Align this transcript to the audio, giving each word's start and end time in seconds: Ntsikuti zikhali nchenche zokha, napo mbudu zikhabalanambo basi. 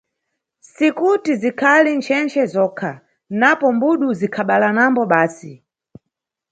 Ntsikuti 0.69 1.31
zikhali 1.41 1.91
nchenche 1.99 2.41
zokha, 2.53 2.91
napo 3.39 3.65
mbudu 3.75 4.07
zikhabalanambo 4.19 5.01
basi. 5.11 5.53